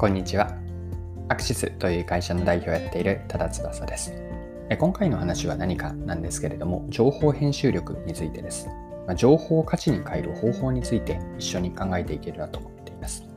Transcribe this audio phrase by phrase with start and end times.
[0.00, 0.56] こんにちは。
[1.28, 4.14] アクシスという会社の代表をやっている多田翼です。
[4.78, 8.66] 今回の話は何かなんですけれども、情報編集力についてです。
[9.14, 13.28] 情報を価値に変える方法について一緒に考えていければと思っています。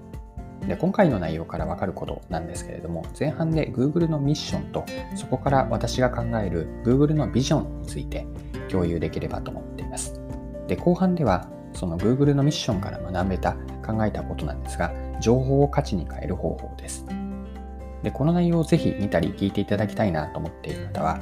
[0.66, 4.86] で今回の内容からわかることなんですけれども、前半で Google のミッションと、
[5.18, 8.26] そこから私が考える Google のビジョンについて
[8.70, 10.18] 共有できればと思っています。
[10.70, 17.06] で後半では、その Google のミッションから学べた、考えたことなんですが、情報を価値に変える方法です。
[18.04, 21.22] でこの内容をぜひ見たり聞いていただきたいなと思っている方は、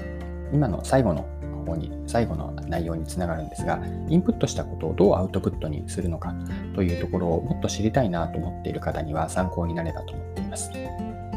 [0.52, 1.28] 今の最後の
[1.68, 3.80] 方に、最後の内容につながるんですが、
[4.10, 6.34] インプットしたことをどうアウトプットにするのか
[6.74, 10.72] というところをもっと知りたいなと思っている方には参考になればと思っています。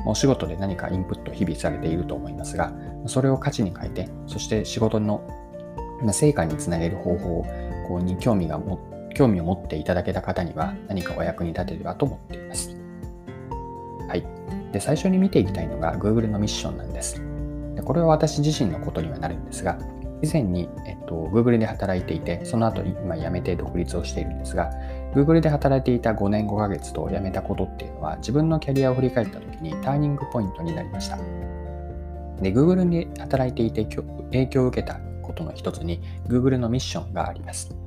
[0.06, 2.72] お仕事で何かインプット日々されていると思いますが、
[3.06, 5.22] それを価値に変えて、そして仕事の
[6.10, 8.78] 成果につなげる方法に興味が持
[9.14, 12.76] 興味を持っていただけた方には何かお役に立てればと思っています。
[14.08, 14.24] はい。
[14.72, 17.22] で、最初に見ていきたいのが Google のミッションなんです。
[17.74, 19.78] でこれは私自身のことにはなるんですが、
[20.22, 24.70] 以前に、えっと、Google で働いていて、その後に今辞めて独立をしているんですが、
[25.14, 31.18] Google で働いていた5年5ヶ月と辞めたことっていうのは、自分のキャリアを振り返った時にターニングポイントになりました。
[32.40, 33.84] で、Google で働いていて
[34.30, 37.83] 影響を受けたことの一つに Google のミッションがあります。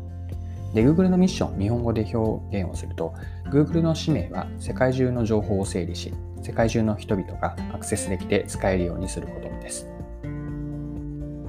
[0.78, 9.90] で、Google のミッション、日本語で表現をすると、Google の使命は世界中の情報を整理し、世界中の人々がアクセスできて使えるようにすることです。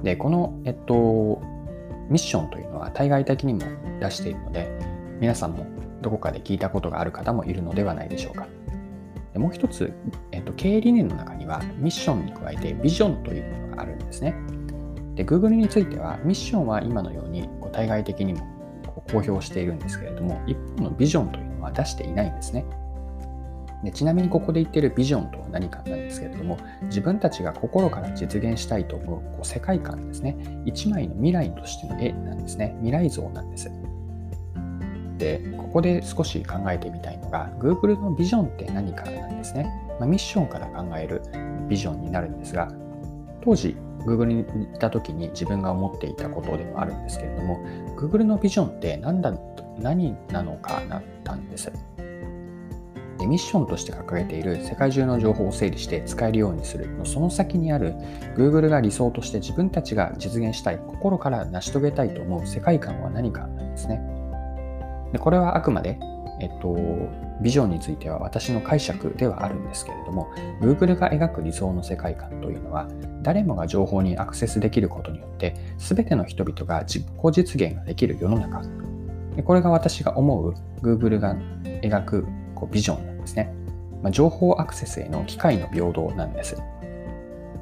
[0.01, 1.43] で、この、えっと、
[2.09, 3.61] ミッションというのは対外的にも
[3.99, 4.67] 出しているので、
[5.19, 5.67] 皆さんも
[6.01, 8.47] どこかで聞いたことがある方もいるのではないでしょうか。
[9.33, 9.93] でもう一つ、
[10.31, 14.33] えっと、経営理念の中にはミッションに加えてビジョンというものがあるんですね。
[15.13, 18.58] で、Google についてはミッションは今のように対外的にも
[19.01, 22.65] 公表しているんですけれども、一方のビジョンというのは出していないんですね。
[23.83, 30.35] でちなみにここで言っているビジョンとは何かなんですけれども、自分たちが心から実現したいと思うこう世界観ですね。
[30.65, 32.75] 一枚の未来としての絵なんですね。
[32.79, 33.71] 未来像なんです。
[35.17, 39.71] で、ここで少し考えてみたいのが、Google のビジョンって何かなんですね。
[39.99, 41.21] まあ、ミッションから考える
[41.69, 42.69] ビジョンになるんですが、
[43.41, 47.59] 当時 Google に行った時に自分が思っていたことでもあるんですけれども、
[47.97, 49.33] Google のビジョンって何だ
[49.79, 51.71] 何なのかなったんです。
[53.19, 57.93] でミッションとして掲げている世界中の情報を整理して使えるようにするのその先にある
[58.37, 64.01] Google が理想として自分たちが実現したい心から成し遂げたいと思う世界観は何かなんですね。
[65.11, 65.99] でこれはあくまで、
[66.39, 66.77] えっと、
[67.41, 70.27] ビジョンについては私の解釈ではあるんですけれども
[70.61, 72.87] Google が描く理想の世界観というのは
[73.21, 78.61] 誰もが情報にアクセスできることによって全ての人々が自己実現ができる世の中。
[79.43, 83.53] これが私が思う Google が描くこうビジョンなんですね、
[84.03, 86.61] ま、情報アクセスへの機会の平等なんです。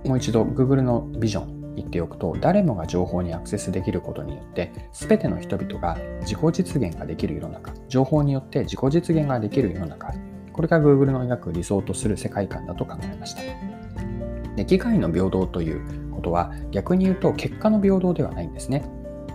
[0.05, 1.56] もう一度 Google のビジョン。
[1.77, 10.11] 言っておくと誰もが情報にアクセスできることによって全ての人々が自己実現ができる世の中情報によって自己実現ができる世の中
[10.51, 13.41] これが Google の描く理想とする世界観だと考えました。
[14.55, 18.83] で機械の平等ということは逆に言うと結果の平等ではないんですね。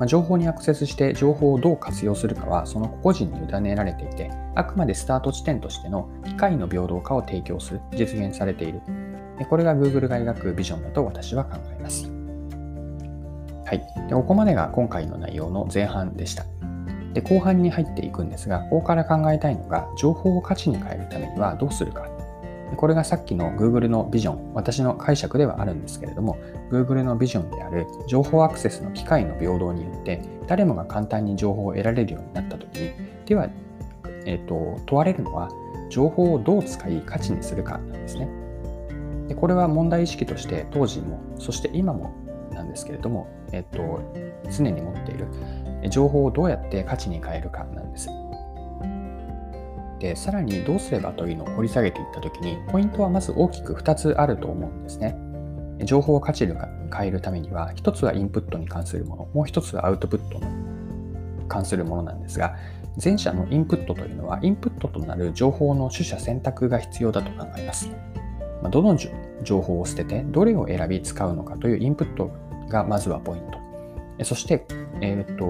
[0.00, 8.80] ま情報にアクセスして情報をどう活用するかはその個々人に委ねられていてあくまでスタート地点としての機械の平等化を提供する実現されている。
[9.48, 12.11] これが Google が描くビジョンだと私は考えます。
[13.72, 14.08] はい。
[14.08, 16.44] でここまでが今回の内容の前半でした。
[17.14, 22.06] で、後半に入っていくんですが、ここから考えたいのが、情報を価値に変えるためにはどうするか。
[22.76, 26.36] これがさっきの Google のビジョン、私の解釈ではあるんですけれども、
[26.70, 32.90] Google のビジョンである情報アクセスの機会の平等によって、誰もが簡単に情報を得られるようになったときに、
[33.24, 33.48] では、
[34.26, 35.48] えーと、問われるのは、
[35.88, 38.28] 情報をどう使い価値にするかなんですね。
[39.28, 42.21] でこれは問題意識として当時も、そして今も
[42.62, 44.00] なんですけれども、えっと、
[44.50, 45.26] 常に持っている
[45.90, 48.08] 情報をどうやって価値に変えるかなんです。
[49.98, 55.16] で、さらにどうすればというのを掘り下げていったときに、ポイントはまず大きく2つあると思うんですね。
[55.84, 56.54] 情報を価値に
[56.96, 60.44] 変えるためには、1つはインプットに関するもの、もう1つはアウトプットに
[61.48, 62.56] 関するものなんですが、
[63.02, 67.90] 前者のインプットというのは、インプットとなる情報の取捨選択が必要だと考えます。
[68.70, 68.96] どの
[69.42, 72.30] 情報を捨てて、どれを選び使うのかというインプット
[72.72, 73.42] がまずはポイン
[74.18, 74.24] ト。
[74.24, 74.66] そして、
[75.00, 75.44] えー、っと、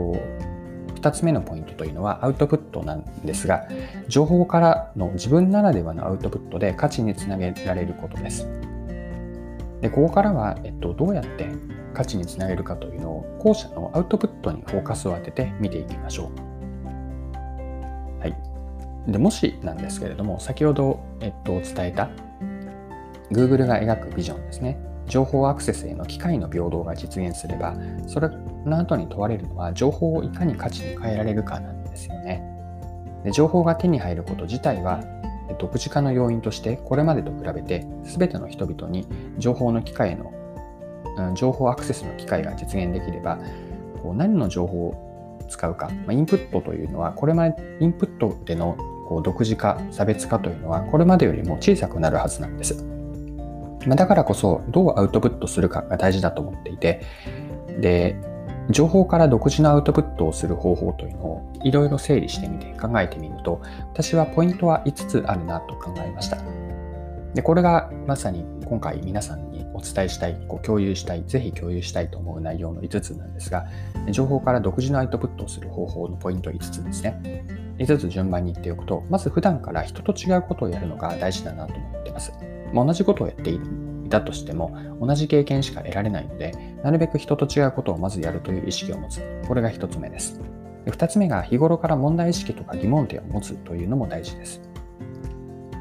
[1.00, 3.66] 2つ目のポイントというのはアウトプットなんですが、
[4.08, 8.46] 情報からの自分ならではのアウトプットで価値につなげられることです。
[9.80, 11.48] でここからは、えっと、どうやって
[11.92, 18.18] 価値につなげるかというのを後者のアウトプットにフォーカスを当てて見ていきましょう。
[18.20, 19.10] はい。
[19.10, 22.10] でもしなんですけれども、先ほど、えっと、伝えた
[23.32, 24.78] Google が描くビジョンですね。
[25.12, 27.76] 情報アクセスへの機会の平等が実現すれば、
[28.06, 28.30] それ
[28.64, 32.42] の後に問われるのは、情報をいかに価値に変えられるかなんですよね。
[33.22, 35.04] で情報が手に入ること自体は、
[35.58, 39.06] 独自化の要因として、これまでと比べて、全ての人々に
[39.36, 40.32] 情報の機会の、
[41.34, 43.38] 情報アクセスの機会が実現できれば、
[44.02, 48.78] こう何の情報を使うか、ま、インプットというのは、これまでインプットでの
[49.10, 53.01] こう独自化、差別化というのは、これまでよりも小さくなるはずなんです。
[53.86, 57.02] まだからこそ、どうアウトプットするかが大事だと思っていて、
[57.80, 58.16] で、
[58.70, 63.60] 情報から独自のアウトプットをする方法というのをいろいろ整理してみて考えてみると、
[63.92, 66.38] 私はポイントは5つあるなと考えました。
[67.34, 73.66] で、これがまさに今回皆さんにお伝えしたい、こう共有したい、ぜひ共有したいと思う内容の5つなんですが、
[74.10, 77.44] 情報から独自のアウトプットをする方法のポイント5つですね。
[77.78, 82.32] 5つ順番に言っておくと、まず普段から人と違うことをやるのが大事だなと思ってます。
[82.72, 83.60] まあ、同じことをやってい
[84.08, 86.52] たとしても、同じ経験しか得られないので、
[86.82, 89.22] なるべく人と違うことをまずやるという意識を持つ。
[89.46, 90.40] これが1つ目です。
[90.86, 94.60] 2つ目が日頃から問題意識とか疑問点を持つというのも大事です。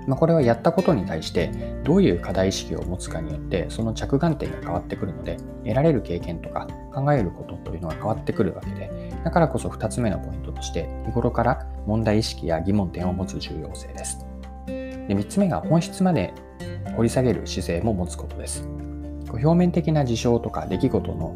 [0.08, 1.52] まあ、これはやったことに対して
[1.84, 8.90] どういう課題意識を持つかによってその着眼点が変わってくるので得られる経験とか考えることというのが変わってくるわけで
[9.24, 14.26] だからこそ2つ目のポイントとして日頃から問題意識や疑問点を持つ重要性です。
[14.68, 16.34] で3つ目が本質まで
[16.96, 18.68] 掘り下げる姿勢も持つことです。
[19.30, 21.36] 表面的な事象とか出来事の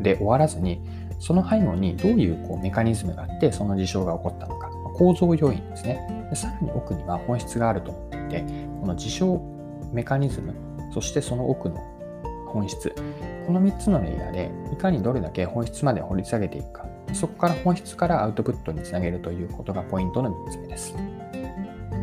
[0.00, 0.80] で終わらずに、
[1.18, 6.36] その背後にどういうこうメカニズムがあってその事象が起こったのか、構造要因ですねで。
[6.36, 8.44] さらに奥には本質があると思っていて、
[8.80, 9.40] この事象、
[9.92, 10.54] メカニズム、
[10.92, 11.82] そしてその奥の
[12.46, 12.94] 本質、
[13.46, 20.94] この3つのレイヤーでいかにどれだけ本質まで掘り下げていくか、そこから本質からアウトプットにつなげるということがポイントの3つ目です。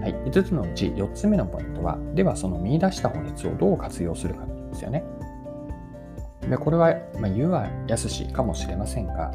[0.05, 5.03] はい、5つのうち4つ目のポイントは、ではその見出した本質をどう活用するかですよね。
[6.47, 9.31] でこれは、まあ、言うはやすしかもしれませんが、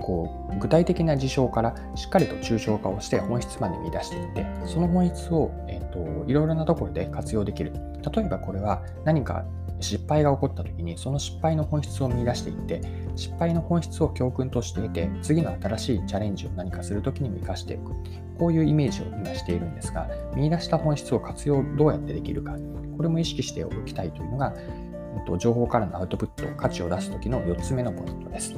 [0.00, 7.72] こう具体的な事象からしっかりと抽象化をして本質まで見出していってその本質を、えーと、いろいろなところで活用できる
[8.14, 9.46] 例えばこれは何か
[9.84, 12.80] 失敗が起こった時にその失敗の本質を見出していって
[13.16, 17.92] 失敗の本質を教訓として得て次の新しいチャレンジを何かする時にも生かしていく
[18.38, 22.56] こういうイメージを今しているんですが見出した本質を活用どうやってできるか
[22.96, 28.54] これも意識しておきたいというのが、えっと、情報からのアウトプット価値を出す時の4つ目のポイントです。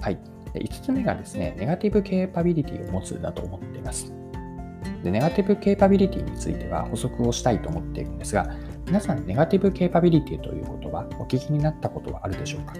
[0.00, 0.18] はい、
[0.52, 4.12] で5つ目がですねネガティブケーパビリティを持つだと思っています。
[5.02, 8.54] でネガティブケーパビリティについては補足をしたいと思っているんですが
[8.90, 12.74] 皆さん、ネガティブケーパビリティという言葉、お聞きになったことはあるでしょうか？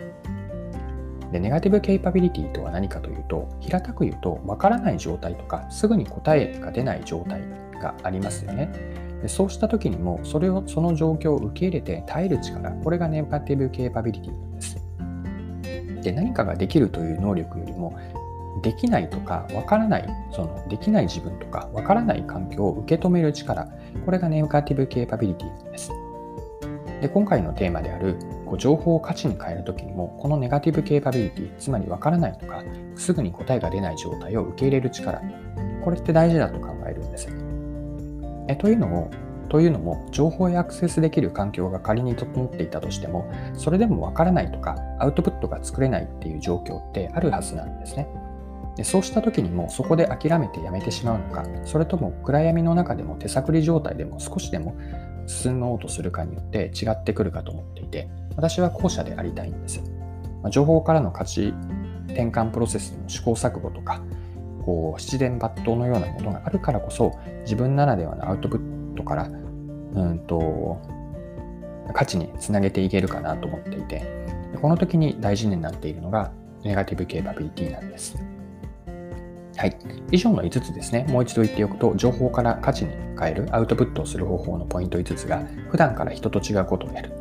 [1.30, 7.42] でネガティブケーパビリティとは何かというと、平たく言うと、わからない状態とか、すぐに答えが出ない状態
[7.80, 8.72] がありますよね。
[9.22, 14.82] でそうした時にも、それを、その状況を受け入れて耐える力、これがネガティブケーパビリティなんです。
[16.02, 17.96] で、何かができるという能力よりも、
[18.64, 23.68] できないとか、わからない、そのできない自分とか、わからない環境を受け止める力、
[24.04, 25.92] これがネガティブケーパビリティなんです。
[27.00, 28.16] で今回のテーマである
[28.46, 32.62] こう情報を価値に変えるときにもこのネガティブケーパビリティつまりわからないとか
[32.96, 35.20] すぐに答えが出ない状態を受け入れる力
[35.82, 37.28] これって大事だと考えるんです。
[38.48, 39.10] えというのも
[39.48, 48.06] というのも情報へアクセスできる環境が仮に整っていたとしてもそれでもわからないとかアウトプットが作れないっていう状況ってあるはずなんですね。
[48.76, 54.76] でそうした時にもそこで諦めてやめてしまうのかそれとも暗闇の中でも手探り状態でも少しでも
[55.30, 59.82] 進もうとするかによって違ってくるかと思っていて、私は後者でありたいんです。
[60.42, 61.54] ま、情報からの価値
[62.08, 64.02] 転換プロセスの試行錯誤とか、
[64.64, 69.28] こう七伝抜刀のようなものがあるからこそ、自分ならではのアウトプットから、
[69.94, 70.78] うんと、
[71.94, 74.02] 価値につなげていけるかなと思っていて、
[74.60, 76.32] この時に大事になっているのが、
[76.64, 78.16] ネガティブケーパビリティなんです。
[79.56, 79.76] はい。
[80.10, 81.06] 以上の5つですね。
[81.08, 87.12] もう一度言っておくと、情報から価値に変える、アウトプットをする方法のポイント5つが、普段から人と違うことをやる。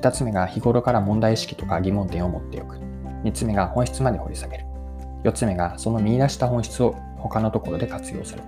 [0.00, 2.76] 2つ目が日頃から問題意識とか疑問点を持っておく。
[3.24, 4.64] 3つ目が本質まで掘り下げる。
[5.24, 8.42] 4つ目がその見出した本質を他のところで活用する。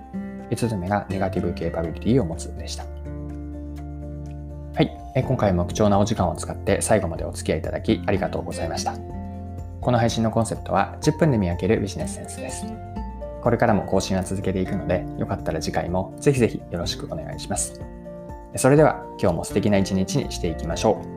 [0.49, 2.83] 5つ目がネガティブケーパビリティを持つでした。
[2.83, 4.91] はい。
[5.15, 8.93] え今回も貴重なお時間を使って最後までお付き合いいただきありがとうございました。
[9.79, 12.65] この配信のコンセプトは10分で見分けるビジネスセンスです。
[13.45, 17.79] これからも更新は続けていくので、よかったら次回もぜひぜひよろしくお願いします。
[18.55, 21.14] それでは今日も素敵な一日にしていきましょう。